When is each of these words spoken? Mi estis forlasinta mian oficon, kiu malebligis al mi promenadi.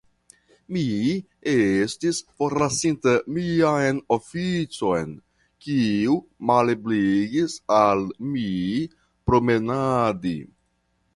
Mi 0.75 0.83
estis 1.51 2.21
forlasinta 2.39 3.11
mian 3.35 3.99
oficon, 4.15 5.13
kiu 5.65 6.15
malebligis 6.51 7.59
al 7.81 8.03
mi 8.31 8.47
promenadi. 9.29 10.35